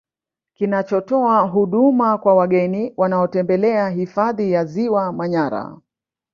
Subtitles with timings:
[0.53, 5.77] Kinachotoa huduma kwa wageni wanaotembelea hifadhi ya Ziwa Manyara